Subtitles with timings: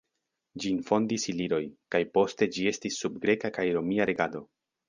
[0.63, 1.59] Ĝin fondis iliroj,
[1.97, 4.47] kaj poste ĝi estis sub greka kaj romia regado.